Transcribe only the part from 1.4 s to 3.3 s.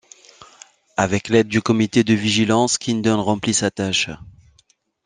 du comité de vigilance, Kingdon